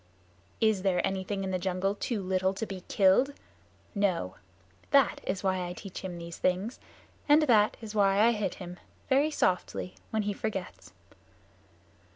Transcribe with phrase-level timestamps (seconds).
[0.59, 3.35] "Is there anything in the jungle too little to be killed?
[3.93, 4.37] No.
[4.89, 6.79] That is why I teach him these things,
[7.29, 8.79] and that is why I hit him,
[9.09, 10.91] very softly, when he forgets."